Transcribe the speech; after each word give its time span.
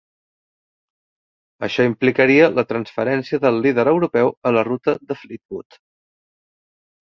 Això 1.67 1.85
implicaria 1.89 2.49
la 2.61 2.65
transferència 2.73 3.41
del 3.45 3.61
"Líder 3.69 3.87
Europeu" 3.95 4.35
a 4.53 4.57
la 4.59 4.67
ruta 4.73 4.99
de 5.11 5.23
Fleetwood. 5.23 5.83